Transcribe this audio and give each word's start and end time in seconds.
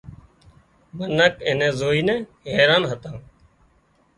منک 0.97 1.35
اين 1.45 1.55
نين 1.59 1.71
زوئينَ 1.79 2.09
حيران 2.53 2.83
هتان 2.91 3.17